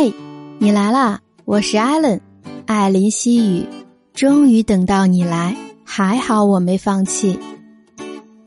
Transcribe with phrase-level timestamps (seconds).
[0.00, 0.12] 嗨，
[0.60, 1.18] 你来啦！
[1.44, 2.20] 我是艾伦，
[2.66, 3.66] 艾琳西语，
[4.14, 7.36] 终于等到你来，还好我没放弃。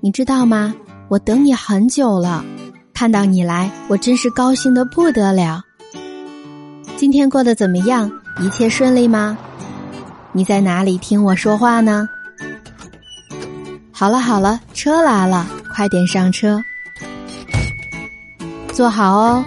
[0.00, 0.74] 你知道吗？
[1.06, 2.44] 我等你很久了，
[2.92, 5.62] 看到你来，我真是高兴的不得了。
[6.96, 8.10] 今天过得怎么样？
[8.40, 9.38] 一切顺利吗？
[10.32, 12.08] 你在哪里听我说话呢？
[13.92, 16.60] 好了好了，车来了，快点上车，
[18.72, 19.44] 坐好哦。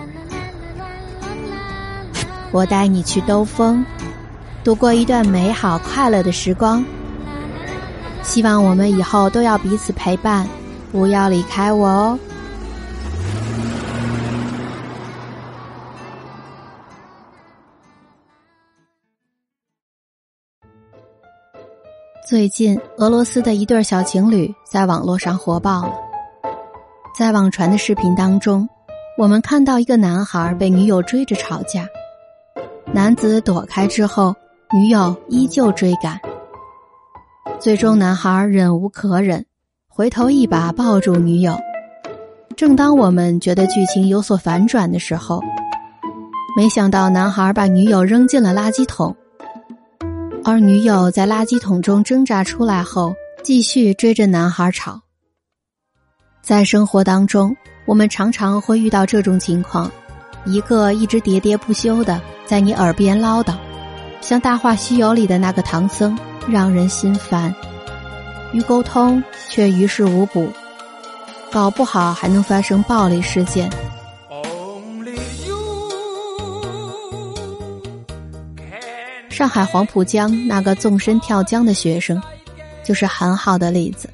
[2.51, 3.85] 我带你去兜风，
[4.63, 6.83] 度过一段美好快乐的时光。
[8.23, 10.47] 希望我们以后都要彼此陪伴，
[10.91, 12.19] 不要离开我哦。
[22.27, 25.93] 最近，俄罗斯的一对小情侣在网络上火爆了。
[27.15, 28.69] 在网传的视频当中，
[29.17, 31.87] 我们看到一个男孩被女友追着吵架。
[32.91, 34.35] 男子躲开之后，
[34.73, 36.19] 女友依旧追赶。
[37.59, 39.45] 最终，男孩忍无可忍，
[39.87, 41.55] 回头一把抱住女友。
[42.55, 45.39] 正当我们觉得剧情有所反转的时候，
[46.57, 49.15] 没想到男孩把女友扔进了垃圾桶，
[50.43, 54.99] 而女友在垃圾桶中挣扎出来后，继续追着男孩吵。
[56.41, 59.91] 在生活当中，我们常常会遇到这种情况。
[60.45, 63.53] 一个一直喋喋不休的在你耳边唠叨，
[64.21, 67.53] 像《大话西游》里的那个唐僧，让人心烦。
[68.53, 70.49] 与沟通却于事无补，
[71.51, 73.69] 搞不好还能发生暴力事件。
[79.29, 82.19] 上海黄浦江那个纵身跳江的学生，
[82.83, 84.09] 就是很好的例子。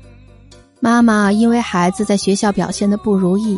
[0.81, 3.57] 妈妈因为孩子在学校表现的不如意。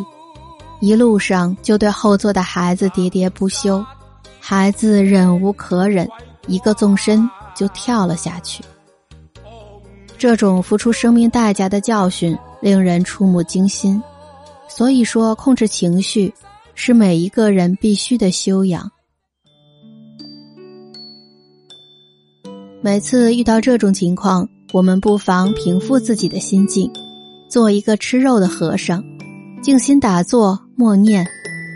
[0.78, 3.84] 一路上就对后座的孩子喋喋不休，
[4.50, 6.08] 孩子忍无可忍，
[6.46, 8.64] 一个纵身就跳了下去。
[10.16, 14.02] 这种付出生命代价的教训令人触目惊心。
[14.66, 16.32] 所以说，控制情绪
[16.74, 18.90] 是每一个人必须的修养。
[22.80, 26.90] 每次遇到这种情况，我们不妨平复自己的心境，
[27.50, 29.04] 做一个吃肉的和尚。
[29.60, 31.26] 静心打坐，默念：“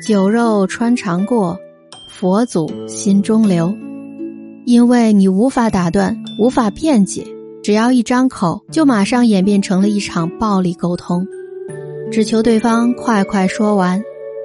[0.08, 1.58] 酒肉穿肠过，
[2.22, 3.76] 佛祖心中留。”
[4.64, 7.26] 因为你无法打断，无法辩解，
[7.64, 11.26] 只要一张口，就马上演变成了一场暴力沟通。
[12.12, 14.00] 只求对方快快说完，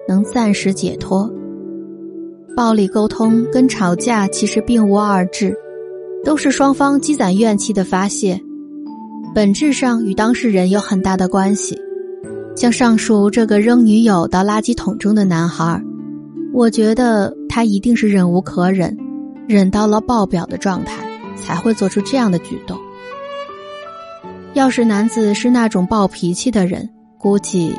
[0.08, 1.32] 能暂时解脱。
[2.56, 5.56] 暴力沟通跟吵架其实并无二致，
[6.26, 8.42] 都是双方积攒怨气的发泄，
[9.36, 11.80] 本质上与当事人有很大的关系。
[12.56, 15.80] 像上述这个扔女友到垃圾桶中的男孩，
[16.52, 18.98] 我觉得他一定是忍无可忍，
[19.48, 21.04] 忍到了爆表的状态，
[21.36, 22.80] 才会做出这样的举动。
[24.54, 27.76] 要是男子是那种暴脾气的人，估计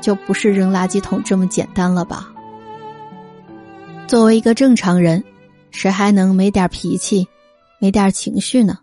[0.00, 2.32] 就不是扔垃圾桶这么简单了吧？
[4.06, 5.22] 作为一个正常人，
[5.70, 7.26] 谁还能没点脾气，
[7.78, 8.78] 没点情绪呢？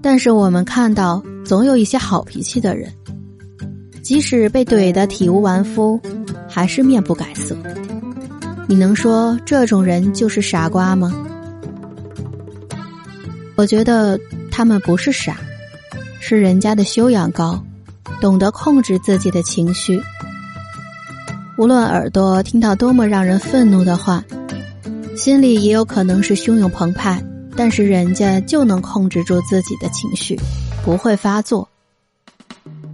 [0.00, 1.22] 但是我们看到。
[1.44, 2.90] 总有一些好脾气的人，
[4.02, 6.00] 即使被怼得体无完肤，
[6.48, 7.56] 还是面不改色。
[8.66, 11.12] 你能说这种人就是傻瓜吗？
[13.54, 14.18] 我觉得
[14.50, 15.36] 他们不是傻，
[16.20, 17.62] 是人家的修养高，
[18.20, 20.02] 懂得控制自己的情绪。
[21.56, 24.24] 无论耳朵听到多么让人愤怒的话，
[25.14, 27.22] 心里也有可能是汹涌澎湃，
[27.54, 30.36] 但是人家就能控制住自己的情绪。
[30.84, 31.68] 不会发作，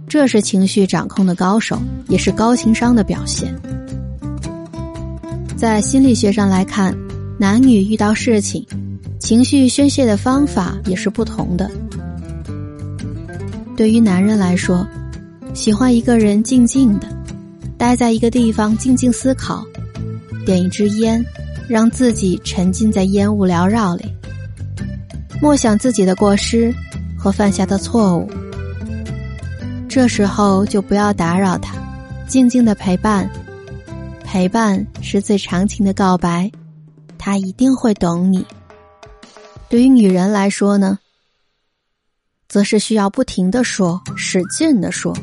[0.09, 3.55] 这是情绪掌控的高手，也是高情商的表现。
[5.55, 6.97] 在心理学上来看，
[7.37, 8.65] 男女遇到事情，
[9.19, 11.69] 情绪宣泄的方法也是不同的。
[13.77, 14.85] 对于男人来说，
[15.53, 17.07] 喜欢一个人静静的，
[17.77, 19.63] 待在一个地方静静思考，
[20.43, 21.23] 点一支烟，
[21.67, 24.05] 让自己沉浸在烟雾缭绕里，
[25.39, 26.73] 默想自己的过失。
[27.21, 28.29] 和犯下的错误，
[29.89, 31.73] 这时候就不要打扰他，
[32.27, 33.27] 静静的陪伴，
[34.23, 36.49] 陪伴是最长情的告白，
[37.17, 38.45] 他一定会懂你。
[39.67, 40.99] 对于女人来说呢，
[42.47, 45.17] 则是需要不停的说，使劲的说，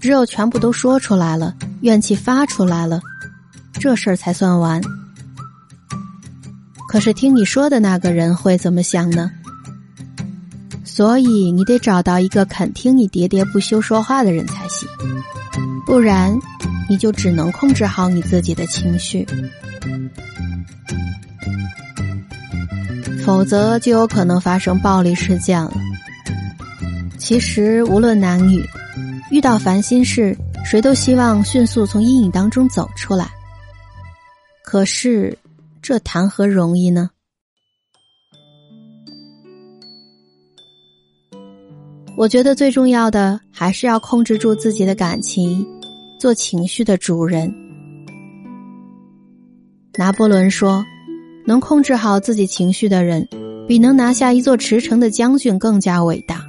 [0.00, 3.00] 只有全部都说出来了，怨气发出来了，
[3.74, 4.80] 这事儿才算完。
[6.88, 9.32] 可是听你说的那个人会怎么想呢？
[10.94, 14.86] 所以你得找到一个肯听你喋喋不休说话的人才行，
[15.86, 16.38] 不然，
[16.86, 19.26] 你就只能控制好你自己的情绪，
[23.24, 25.72] 否则就有可能发生暴力事件了。
[27.16, 28.62] 其实，无论男女，
[29.30, 33.30] 遇到烦心事，谁都希望迅速从阴影当中走出来。
[34.62, 35.38] 可是，
[35.80, 37.08] 这谈何容易呢？
[42.14, 45.66] 我觉得最重要的还是要控制住自己的感情，
[46.20, 47.52] 做情绪的主人。
[49.96, 50.84] 拿破仑说
[51.46, 53.26] ：“能控制好自己情绪的人，
[53.66, 56.42] 比能拿下一座驰骋的将军更加伟大。”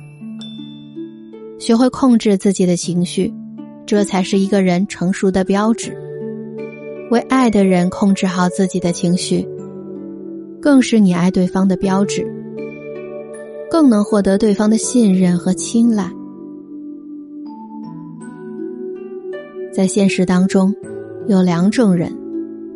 [1.60, 3.34] 学会控制自己的情绪，
[3.86, 5.98] 这才是一个人成熟的标志。
[7.10, 9.48] 为爱的人控制好自己的情绪，
[10.62, 12.43] 更是你爱对方的标志。
[13.74, 16.08] 更能获得对方的信任和青睐。
[19.74, 20.76] 在现实当中，
[21.28, 22.16] 有两种人：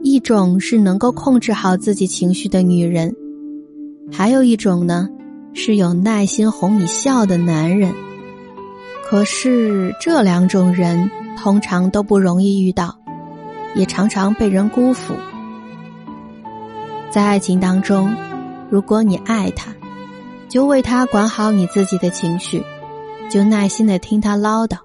[0.02, 3.16] 一种是能够控制好自己情绪的女人，
[4.12, 5.08] 还有一种呢
[5.54, 7.94] 是有耐心哄你笑的男人。
[9.08, 12.98] 可是这两种人通常都不容易遇到，
[13.76, 15.14] 也常常被人辜负。
[17.12, 18.12] 在爱情当中，
[18.72, 19.72] 如果你爱他，
[20.50, 22.64] 就为他管好你自己的情绪，
[23.30, 24.78] 就耐心的听他唠叨。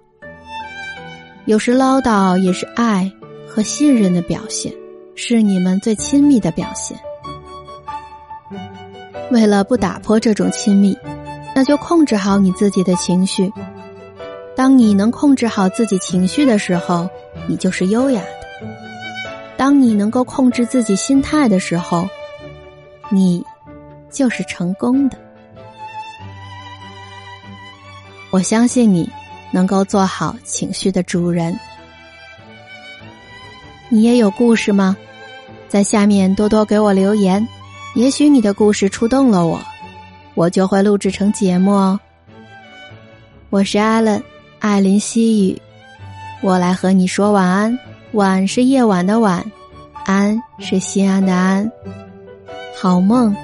[1.45, 3.11] 有时唠叨也是爱
[3.49, 4.73] 和信任的表现，
[5.15, 6.99] 是你们最亲密的表现。
[9.31, 10.97] 为了不打破这种亲密，
[11.55, 13.51] 那就控制好你自己的情绪。
[14.55, 17.09] 当你能控制好自己情绪的时候，
[17.49, 18.67] 你就是优雅的；
[19.57, 22.07] 当你能够控制自己心态的时候，
[23.09, 23.43] 你
[24.11, 25.17] 就是成功的。
[28.33, 29.09] 我相信你
[29.51, 31.57] 能够做好情绪的主人。
[33.91, 34.97] 你也有故事吗？
[35.69, 37.47] 在下面多多给我留言，
[37.95, 39.61] 也许你的故事触动了我，
[40.35, 42.01] 我就会录制成节目哦。
[43.51, 44.23] 我是艾伦，
[44.61, 45.61] 艾琳西语，
[46.41, 47.79] 我来和你说晚安。
[48.13, 49.45] 晚是夜晚的晚，
[50.07, 51.71] 安是心安的安，
[52.81, 53.37] 好梦。